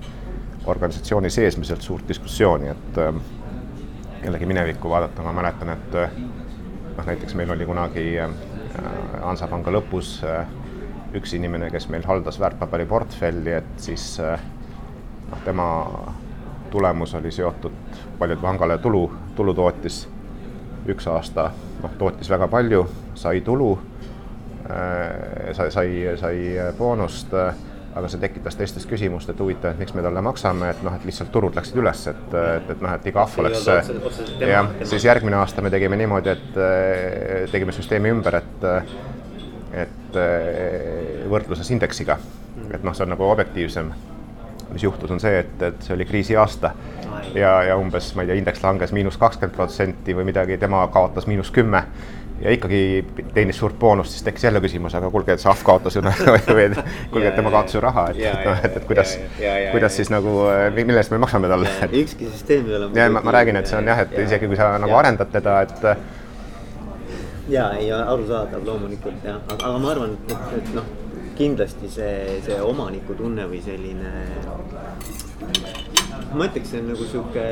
[0.69, 3.13] organisatsiooni seesmiselt suurt diskussiooni, et äh,
[4.23, 8.37] jällegi minevikku vaadata, ma mäletan, et noh, näiteks meil oli kunagi äh,
[9.23, 10.19] Hansapanga lõpus
[11.17, 15.65] üks inimene, kes meil haldas väärtpaberiportfelli, et siis noh, tema
[16.69, 17.73] tulemus oli seotud,
[18.19, 20.05] palju pangale tulu, tulu tootis.
[20.89, 21.49] üks aasta
[21.83, 22.85] noh, tootis väga palju,
[23.19, 23.73] sai tulu,
[25.57, 26.37] sai, sai, sai
[26.77, 27.33] boonust
[27.95, 31.05] aga see tekitas teistes küsimust, et huvitav, et miks me talle maksame, et noh, et
[31.07, 33.65] lihtsalt turud läksid üles, et, et, et noh, et iga ahv oleks.
[34.43, 38.67] jah, siis järgmine aasta me tegime niimoodi, et eh, tegime süsteemi ümber, et,
[39.85, 40.21] et
[41.29, 42.19] võrdluses indeksiga,
[42.69, 43.91] et noh, see on nagu objektiivsem.
[44.69, 46.69] mis juhtus, on see, et, et see oli kriisiaasta
[47.33, 51.25] ja, ja umbes, ma ei tea, indeks langes miinus kakskümmend protsenti või midagi, tema kaotas
[51.25, 51.81] miinus kümme
[52.41, 55.95] ja ikkagi teenis suurt boonust, siis tekkis jälle küsimus, aga kuulge, et see ahv kaotas
[55.97, 56.39] ju või
[57.11, 59.15] kuulge, et tema kaotas ju raha, et, et noh, et, et kuidas,
[59.73, 60.35] kuidas siis nagu,
[60.77, 61.73] mille eest me maksame talle.
[62.03, 62.89] ükski süsteem ei ole.
[62.95, 65.59] ja ma, ma räägin, et see on jah, et isegi kui sa nagu arendad teda,
[65.67, 65.85] et.
[67.49, 70.87] ja, ei arusaadav loomulikult jah, aga, ma arvan, et, et noh,
[71.39, 74.15] kindlasti see, see omanikutunne või selline.
[76.35, 77.47] ma ütleks, see on nagu sihuke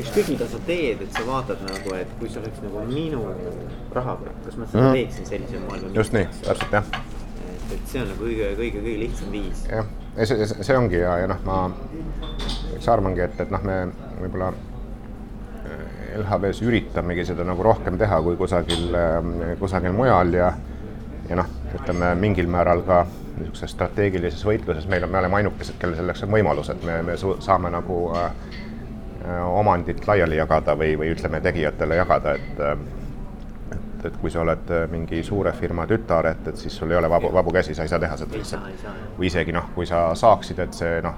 [0.00, 3.22] ükskõik mida sa teed, et sa vaatad nagu, et kui see oleks nagu minu
[3.96, 5.86] rahakott, kas ma seda mm teeksin sellisel moel.
[5.96, 6.90] just nii, täpselt jah.
[6.92, 9.64] et, et see on nagu kõige, kõige, kõige lihtsam viis.
[9.72, 9.90] jah,
[10.22, 11.58] see, see ongi ja, ja noh, ma
[12.76, 13.78] eks arvangi, et, et noh, me
[14.20, 20.52] võib-olla äh, LHV-s üritamegi seda nagu rohkem teha kui kusagil, äh, kusagil mujal ja
[21.26, 23.06] ja noh, ütleme mingil määral ka
[23.36, 27.16] niisuguses strateegilises võitluses meil on, me oleme ainukesed, kellel selleks on võimalus, et me, me
[27.20, 28.30] saame nagu Äh,
[29.26, 32.78] omandit laiali jagada või, või ütleme, tegijatele jagada, et äh,
[33.96, 36.98] et, et kui sa oled äh, mingi suure firma tütar, et, et siis sul ei
[36.98, 38.84] ole vabu, vabu käsi, sa ei saa teha seda lihtsalt.
[39.18, 41.16] või isegi noh, kui sa saaksid, et see noh,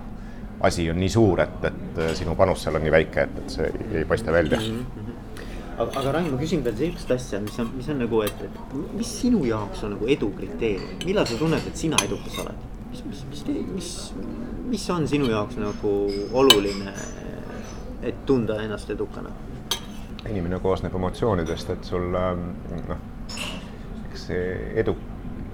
[0.65, 3.69] asi on nii suur, et, et sinu panus seal on nii väike, et, et see
[3.69, 4.79] ei, ei paista välja mm.
[4.79, 5.45] -hmm.
[5.79, 8.75] aga, aga Rain, ma küsin veel sellist asja, mis on, mis on nagu, et, et
[8.97, 12.67] mis sinu jaoks on nagu edu kriteerium, millal sa tunned, et sina edukas oled?
[12.91, 13.45] mis, mis, mis,
[13.75, 13.93] mis,
[14.69, 15.95] mis on sinu jaoks nagu
[16.33, 16.93] oluline
[18.03, 19.31] et tunda ennast edukana?
[20.29, 22.49] inimene koosneb emotsioonidest, et sul ähm,
[22.89, 22.99] noh,
[24.11, 24.49] eks see
[24.83, 24.97] edu,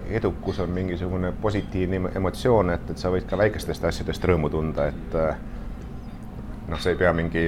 [0.08, 5.16] edukus on mingisugune positiivne emotsioon, et, et sa võid ka väikestest asjadest rõõmu tunda, et
[5.20, 5.36] äh,
[6.68, 7.46] noh, see ei pea mingi,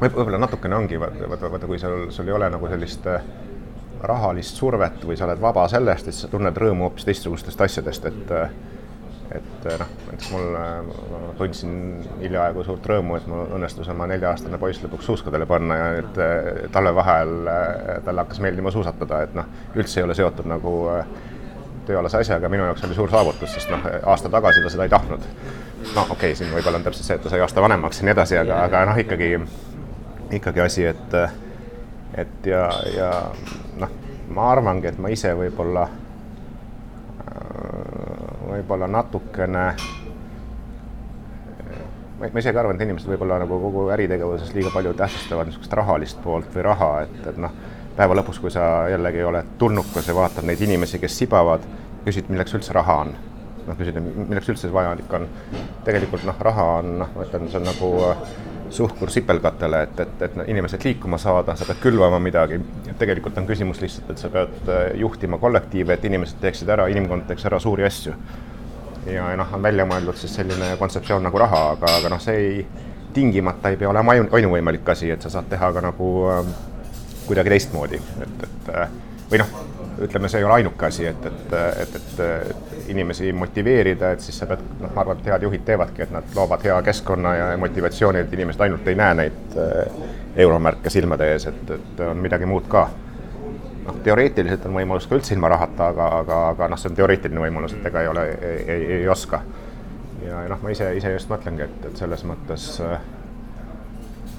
[0.00, 3.22] võib-olla natukene ongi, vaata, vaata, vaata, kui sul, sul ei ole nagu sellist äh,
[4.02, 8.34] rahalist survet või sa oled vaba sellest, et sa tunned rõõmu hoopis teistsugustest asjadest, et
[8.34, 8.56] äh,
[9.62, 11.74] et eh, noh, näiteks mul, eh, ma tundsin
[12.20, 16.62] hiljaaegu suurt rõõmu, et mul õnnestus oma nelja-aastane poiss lõpuks suuskadele panna ja et eh,
[16.74, 17.50] talvevaheajal
[18.06, 20.74] talle hakkas meeldima suusatada, et noh, üldse ei ole seotud nagu
[21.86, 25.30] tööalase asjaga, minu jaoks oli suur saavutus, sest noh, aasta tagasi ta seda ei tahtnud.
[25.94, 28.14] noh, okei okay,, siin võib-olla on täpselt see, et ta sai aasta vanemaks ja nii
[28.14, 29.32] edasi, aga, aga noh, ikkagi,
[30.38, 31.16] ikkagi asi, et,
[32.22, 33.10] et ja, ja
[33.82, 33.98] noh,
[34.30, 35.88] ma arvangi, et ma ise võib-olla
[38.56, 39.66] võib-olla natukene
[42.22, 46.22] ma, ma isegi arvan, et inimesed võib-olla nagu kogu äritegevuses liiga palju tähtsustavad niisugust rahalist
[46.22, 47.54] poolt või raha, et, et noh,
[47.96, 51.66] päeva lõpus, kui sa jällegi oled tulnukas ja vaatad neid inimesi, kes sibavad,
[52.06, 53.14] küsid, milleks üldse raha on.
[53.66, 55.28] Noh, küsid, milleks üldse see vajalik on.
[55.86, 57.92] tegelikult noh, raha on, noh, ma ütlen, see on nagu
[58.72, 62.60] suhkur sipelgatele, et, et, et inimesed liikuma saada, sa pead külvama midagi.
[62.98, 67.26] tegelikult on küsimus lihtsalt, et sa pead äh, juhtima kollektiive, et inimesed teeksid ära, inimkond
[67.28, 68.14] teeks ära suuri asju.
[69.06, 72.38] ja, ja noh, on välja mõeldud siis selline kontseptsioon nagu raha, aga, aga noh, see
[72.38, 72.66] ei,
[73.12, 76.44] tingimata ei pea olema ainu, ainuvõimalik asi, et sa saad teha ka nagu äh,
[77.26, 78.96] kuidagi teistmoodi, et, et äh,
[79.30, 79.52] või noh,
[80.00, 81.52] ütleme, see ei ole ainuke asi, et, et,
[81.82, 82.56] et, et,
[82.92, 86.34] inimesi motiveerida, et siis sa pead, noh, ma arvan, et head juhid teevadki, et nad
[86.36, 90.02] loovad hea keskkonna ja motivatsiooni, et inimesed ainult ei näe neid äh,
[90.44, 92.88] euromärke silmade ees, et, et on midagi muud ka.
[93.86, 97.42] noh, teoreetiliselt on võimalus ka üldse ilma rahata, aga, aga, aga noh, see on teoreetiline
[97.42, 99.42] võimalus, et ega ei ole, ei, ei, oska.
[100.26, 102.68] ja noh, ma ise, ise just mõtlengi, et, et selles mõttes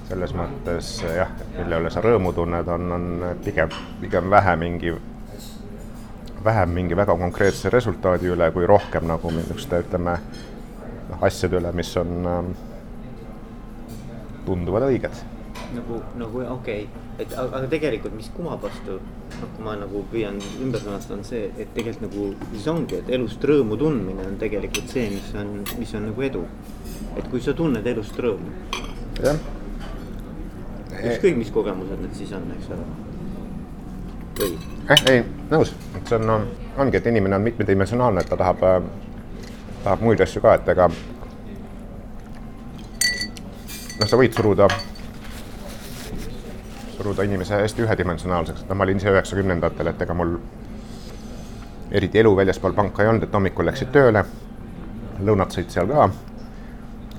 [0.03, 3.05] selles mõttes jah, mille üle sa rõõmu tunned, on, on
[3.43, 4.91] pigem, pigem vähe mingi
[6.43, 10.17] vähem mingi väga konkreetse resultaadi üle, kui rohkem nagu niisuguste, ütleme,
[11.09, 12.51] noh, asjade üle, mis on ähm,,
[14.45, 15.23] tunduvad õiged.
[15.73, 18.99] nagu, nagu okei okay., et aga, aga tegelikult, mis kumab vastu,
[19.39, 23.09] noh, kui ma nagu püüan ümber sõnastada, on see, et tegelikult nagu siis ongi, et
[23.17, 26.45] elust rõõmu tundmine on tegelikult see, mis on, mis on nagu edu.
[27.17, 28.53] et kui sa tunned elust rõõmu.
[29.23, 29.41] jah.
[30.99, 34.72] ükskõik, mis kogemused need siis on, eks ole või?
[34.89, 38.79] Eh, ei, nõus, et see on, ongi, et inimene on mitmedimensionaalne, et ta tahab äh,,
[39.83, 40.89] tahab muid asju ka, et ega
[43.99, 44.67] noh, sa võid suruda,
[46.97, 50.37] suruda inimese hästi ühedimensionaalseks, et noh, ma olin ise üheksakümnendatel, et ega mul
[51.93, 54.25] eriti elu väljaspool panka ei olnud, et hommikul läksid tööle,
[55.23, 56.07] lõunat sõid seal ka,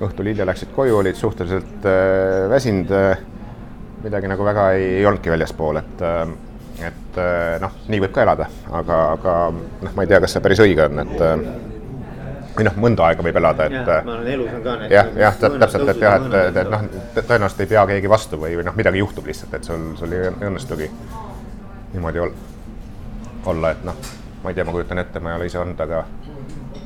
[0.05, 3.23] õhtul hilja läksid koju, olid suhteliselt äh, väsinud äh,,
[4.05, 6.27] midagi nagu väga ei, ei olnudki väljaspool, et äh,
[6.83, 10.43] et äh, noh, nii võib ka elada, aga, aga noh, ma ei tea, kas see
[10.45, 11.45] päris õige on, et äh,
[12.55, 13.77] või noh, mõnda aega võib elada, et.
[13.79, 14.95] jah, ma olen elus on ka need.
[14.95, 16.85] jah, jah, täpselt, et jah, et, et, et noh,
[17.21, 20.31] tõenäoliselt ei pea keegi vastu või, või noh, midagi juhtub lihtsalt, et sul, sul ei
[20.33, 20.91] õnnestugi
[21.95, 22.35] niimoodi ol,
[23.53, 23.99] olla, et noh,
[24.43, 26.05] ma ei tea, ma kujutan ette, ma ei ole ise olnud, aga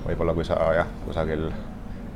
[0.07, 1.48] võib-olla kui sa jah, kusagil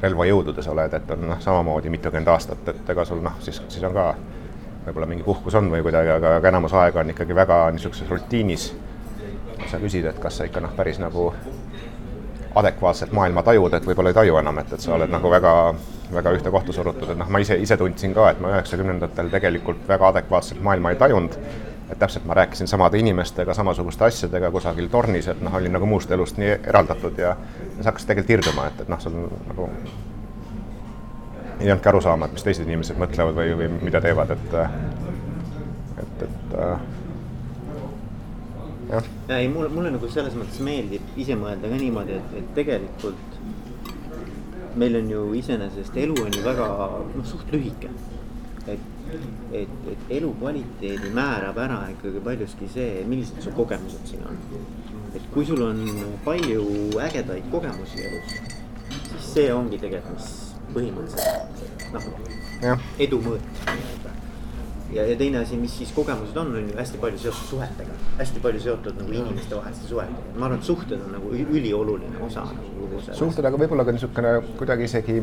[0.03, 3.95] relvajõududes oled, et on noh, samamoodi mitukümmend aastat, et ega sul noh, siis, siis on
[3.97, 4.13] ka
[4.87, 8.73] võib-olla mingi puhkus on või kuidagi, aga, aga enamus aega on ikkagi väga niisuguses rutiinis.
[9.71, 11.33] sa küsid, et kas sa ikka noh, päris nagu
[12.55, 15.53] adekvaatselt maailma tajud, et võib-olla ei taju enam, et, et sa oled nagu väga,
[16.13, 19.87] väga ühte kohta surutud, et noh, ma ise, ise tundsin ka, et ma üheksakümnendatel tegelikult
[19.89, 21.39] väga adekvaatselt maailma ei tajunud.
[21.93, 26.11] et täpselt ma rääkisin samade inimestega, samasuguste asjadega kusagil tornis, et noh, olin nagu muust
[26.11, 27.35] elust nii eraldatud ja
[27.81, 29.19] sa hakkasid tegelikult irduma, et, et noh, sul
[29.51, 29.69] nagu
[31.61, 34.55] ei olnudki aru saama, et mis teised inimesed mõtlevad või, või mida teevad, et,
[36.03, 36.85] et, et äh,
[38.93, 39.11] jah.
[39.29, 43.39] ja ei, mulle, mulle nagu selles mõttes meeldib ise mõelda ka niimoodi, et, et tegelikult
[44.77, 46.69] meil on ju iseenesest elu on ju väga
[47.15, 47.91] noh, suht lühike.
[48.67, 48.85] et,
[49.53, 54.39] et, et elukvaliteedi määrab ära ikkagi paljuski see, millised su kogemused siin on.
[55.15, 55.83] et kui sul on
[56.25, 56.65] palju
[57.09, 58.39] ägedaid kogemusi elus,
[59.11, 63.63] siis see ongi tegelikult, mis põhimõtteliselt noh, edu mõõt
[64.93, 68.43] ja, ja teine asi, mis siis kogemused on, on ju hästi palju seotud suhetega, hästi
[68.45, 73.01] palju seotud nagu inimestevaheliste suhetega, ma arvan, et suhted on nagu ülioluline osa nagu kogu
[73.01, 73.19] sellest.
[73.21, 75.21] suhted, aga võib-olla ka niisugune kuidagi isegi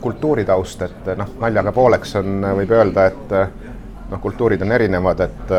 [0.00, 3.34] kultuuritaust, et noh, naljaga pooleks on, võib öelda, et
[4.10, 5.56] noh, kultuurid on erinevad, et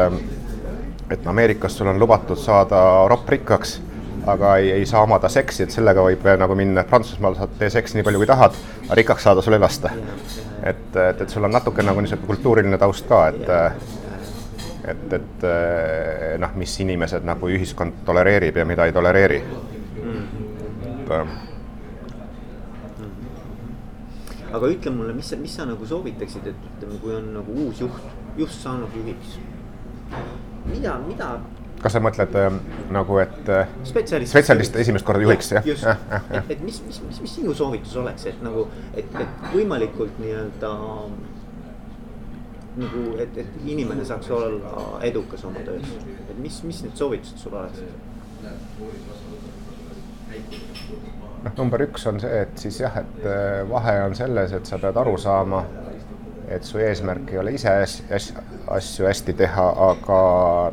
[1.11, 3.73] et Ameerikas sul on lubatud saada ropprikkaks
[4.27, 7.69] aga ei, ei saa omada seksi, et sellega võib nagu minna, et Prantsusmaal saad tee
[7.73, 9.91] seksi nii palju kui tahad, aga rikkaks saada sul ei lasta.
[10.63, 13.49] et, et, et sul on natuke nagu niisugune kultuuriline taust ka, et
[14.91, 15.45] et, et
[16.41, 19.43] noh, mis inimesed nagu ühiskond tolereerib ja mida ei tolereeri
[21.11, 21.27] et,
[24.51, 27.81] aga ütle mulle, mis sa, mis sa nagu soovitaksid, et ütleme, kui on nagu uus
[27.83, 29.39] juht, just saanud juhiks.
[30.65, 31.29] mida, mida
[31.81, 32.47] kas sa mõtled äh,
[32.93, 35.67] nagu, et äh, spetsialist, spetsialist esimest korda juhiks, jah?
[35.67, 40.19] just, et, et mis, mis, mis, mis sinu soovitus oleks, et nagu, et, et võimalikult
[40.21, 40.73] nii-öelda
[42.81, 45.95] nagu, et, et inimene saaks olla edukas oma töös,
[46.29, 47.97] et mis, mis need soovitused sul oleksid?
[51.41, 54.79] noh, number üks on see, et siis jah, et äh, vahe on selles, et sa
[54.81, 55.65] pead aru saama
[56.51, 57.71] et su eesmärk ei ole ise
[58.75, 60.19] asju hästi teha, aga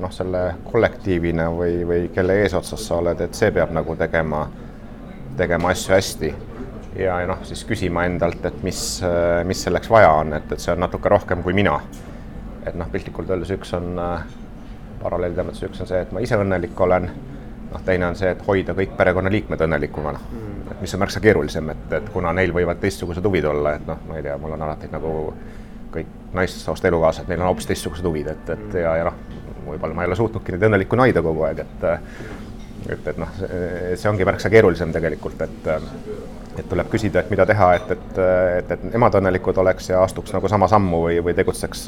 [0.00, 4.44] noh, selle kollektiivina või, või kelle eesotsas sa oled, et see peab nagu tegema,
[5.36, 6.34] tegema asju hästi.
[6.98, 8.82] ja, ja noh, siis küsima endalt, et mis,
[9.46, 11.80] mis selleks vaja on, et, et see on natuke rohkem kui mina.
[12.66, 14.24] et noh, piltlikult öeldes üks on äh,,
[15.02, 17.06] paralleelide mõttes üks on see, et ma ise õnnelik olen,
[17.72, 21.70] noh, teine on see, et hoida kõik perekonnaliikmed õnnelikuna mm., et mis on märksa keerulisem,
[21.72, 24.66] et, et kuna neil võivad teistsugused huvid olla, et noh, ma ei tea, mul on
[24.66, 25.12] alati nagu
[25.98, 29.20] kõik naissoost elukaaslased, neil on hoopis teistsugused huvid, et, et ja, ja noh,
[29.68, 31.88] võib-olla ma ei ole suutnudki neid õnnelikku naida kogu aeg, et
[32.88, 35.72] et, et noh, see ongi märksa keerulisem tegelikult, et
[36.58, 38.16] et tuleb küsida, et mida teha, et, et,
[38.58, 41.84] et, et nemad õnnelikud oleks ja astuks nagu sama sammu või, või tegutseks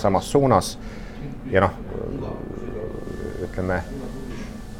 [0.00, 0.76] samas suunas.
[1.52, 1.74] ja noh,
[3.44, 3.82] ütleme,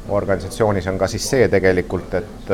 [0.09, 2.51] organisatsioonis on ka siis see tegelikult, et,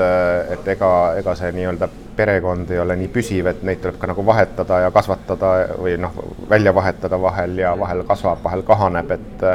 [0.56, 4.26] et ega, ega see nii-öelda perekond ei ole nii püsiv, et neid tuleb ka nagu
[4.26, 6.18] vahetada ja kasvatada või noh,
[6.50, 9.48] välja vahetada vahel ja vahel kasvab, vahel kahaneb, et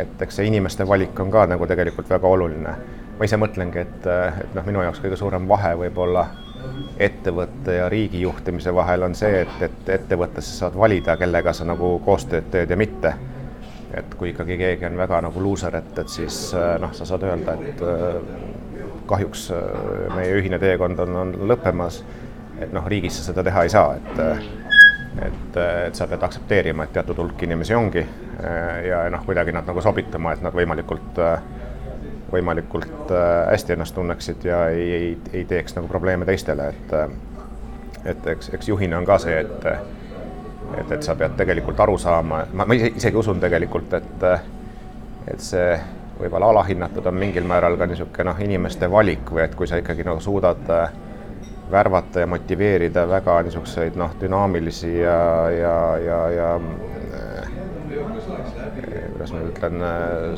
[0.00, 2.74] et eks see inimeste valik on ka nagu tegelikult väga oluline.
[3.18, 4.06] ma ise mõtlengi, et,
[4.44, 6.22] et noh, minu jaoks kõige suurem vahe võib-olla
[7.00, 11.66] ettevõtte ja riigi juhtimise vahel on see, et, et ettevõttes sa saad valida, kellega sa
[11.68, 13.14] nagu koostööd teed ja mitte.
[13.94, 16.36] et kui ikkagi keegi on väga nagu luuser, et, et siis
[16.80, 17.80] noh, sa saad öelda, et
[19.10, 19.60] kahjuks äh,
[20.14, 22.02] meie ühine teekond on, on lõppemas.
[22.60, 24.18] et noh, riigis sa seda teha ei saa, et
[25.20, 29.66] et, et sa pead aktsepteerima, et teatud hulk inimesi ongi äh, ja noh, kuidagi nad
[29.66, 31.18] nagu sobitama, et nad võimalikult,
[32.32, 36.96] võimalikult äh, hästi ennast tunneksid ja ei, ei, ei teeks nagu probleeme teistele, et
[38.04, 39.66] et eks, eks juhina on ka see, et
[40.78, 44.28] et, et sa pead tegelikult aru saama, ma, ma isegi usun tegelikult, et
[45.30, 45.74] et see
[46.20, 50.04] võib-olla alahinnatud on mingil määral ka niisugune noh, inimeste valik või et kui sa ikkagi
[50.06, 50.92] nagu suudad äh,
[51.70, 57.50] värvata ja motiveerida väga niisuguseid noh, dünaamilisi ja, ja, ja, ja äh,
[59.10, 59.82] kuidas ma ütlen,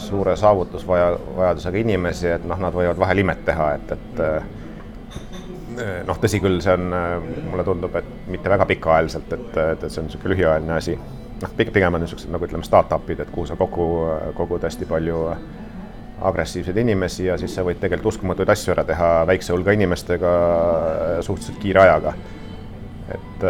[0.02, 4.20] suure saavutusvaja, vajadusega inimesi, et noh, nad võivad vahel imet teha, et, et
[6.06, 6.94] noh, tõsi küll, see on,
[7.50, 10.96] mulle tundub, et mitte väga pikaajaliselt, et, et, et see on niisugune lühiajaline asi.
[11.42, 13.86] noh, pigem on niisugused nagu ütleme, startup'id, et kuhu sa kokku
[14.38, 15.24] kogud hästi palju
[16.28, 20.36] agressiivseid inimesi ja siis sa võid tegelikult uskumatuid asju ära teha väikse hulga inimestega
[21.20, 22.14] suhteliselt kiire ajaga
[23.12, 23.44] et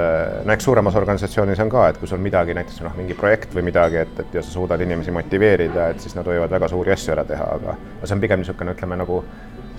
[0.45, 3.67] no eks suuremas organisatsioonis on ka, et kui sul midagi, näiteks noh, mingi projekt või
[3.69, 7.15] midagi, et, et ja sa suudad inimesi motiveerida, et siis nad võivad väga suuri asju
[7.15, 9.21] ära teha, aga see on pigem niisugune, ütleme nagu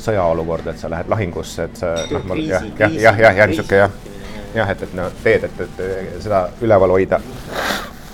[0.03, 3.81] sõjaolukord, et sa lähed lahingusse, et sa noh, mul jah, jah, jah, jah, jah, niisugune
[3.81, 3.97] jah,
[4.55, 7.19] jah, et, et no teed, et, et seda üleval hoida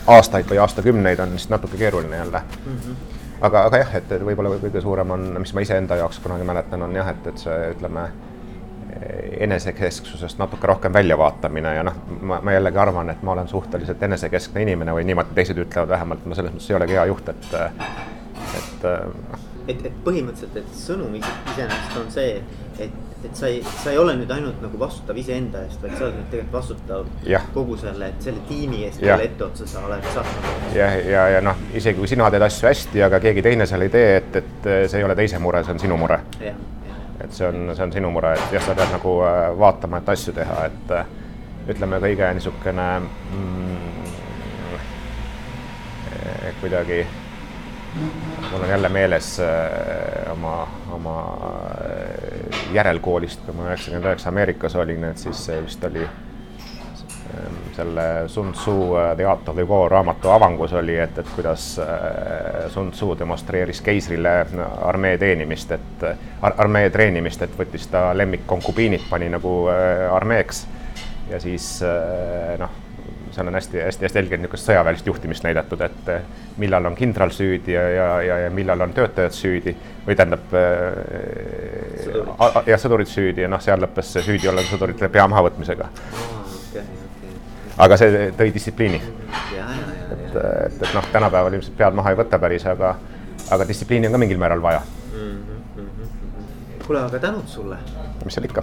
[0.09, 2.77] aastaid või aastakümneid on siis natuke keeruline jälle mm.
[2.77, 3.08] -hmm.
[3.41, 6.95] Aga, aga jah, et võib-olla kõige suurem on, mis ma iseenda jaoks kunagi mäletan, on
[6.95, 8.09] jah, et, et see ütleme
[9.39, 14.63] enesekesksusest natuke rohkem väljavaatamine ja noh, ma, ma jällegi arvan, et ma olen suhteliselt enesekeskne
[14.65, 17.47] inimene või niimoodi teised ütlevad vähemalt, ma selles mõttes ei olegi hea juht, et,
[18.59, 19.45] et noh.
[19.67, 22.41] et, et põhimõtteliselt, et sõnum iseenesest on see,
[22.79, 26.05] et, et sa ei, sa ei ole nüüd ainult nagu vastutav iseenda eest, vaid sa
[26.07, 27.41] oled nüüd tegelikult vastutav ja.
[27.53, 30.73] kogu selle, selle tiimi eest, kelle etteotsa sa oled sattunud.
[30.77, 33.83] jah, ja, ja, ja noh, isegi kui sina teed asju hästi, aga keegi teine seal
[33.85, 36.19] ei tee, et, et see ei ole teise mure, see on sinu mure.
[36.39, 40.13] et see on, see on sinu mure, et jah, sa pead nagu äh, vaatama, et
[40.15, 41.15] asju teha, et äh,
[41.69, 43.89] ütleme, kõige niisugune mm,
[46.61, 47.03] kuidagi
[48.51, 51.37] mul on jälle meeles äh, oma, oma
[52.73, 56.07] järelkoolist, kui ma üheksakümmend üheksa Ameerikas olin, et siis vist oli
[57.29, 61.27] Ehm, selle Sun Tzu äh, The Art of the War raamatu avangus oli, et, et
[61.35, 64.33] kuidas äh, Sun Tzu demonstreeris keisrile
[64.81, 66.05] armee teenimist, et
[66.41, 70.65] ar armee treenimist, et võttis ta lemmikkonkubiinid, pani nagu äh, armeeks.
[71.29, 71.83] Ja siis
[72.57, 72.71] noh,
[73.33, 76.09] seal on hästi-hästi-hästi selgelt niisugust sõjaväelist juhtimist näidatud, et
[76.61, 79.75] millal on kindral süüdi ja, ja, ja, ja millal on töötajad süüdi
[80.07, 80.61] või tähendab äh,
[82.67, 85.85] jah, sõdurid süüdi ja noh, seal lõppes see süüdi olev sõdurite pea mahavõtmisega.
[87.79, 88.99] Aga see tõi distsipliini.
[88.99, 92.95] et, et, et noh, tänapäeval ilmselt pead maha ei võta päris, aga,
[93.55, 94.81] aga distsipliini on ka mingil määral vaja.
[95.13, 95.19] Mm
[95.77, 95.87] -hmm..
[96.85, 97.77] kuule, aga tänud sulle.
[98.25, 98.61] mis seal ikka.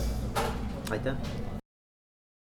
[0.90, 1.45] aitäh